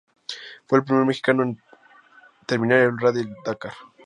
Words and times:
Fue 0.65 0.79
el 0.79 0.83
primer 0.83 1.05
mexicano 1.05 1.43
en 1.43 1.61
terminar 2.47 2.79
el 2.79 2.97
Rally 2.97 3.35
Dakar. 3.45 3.73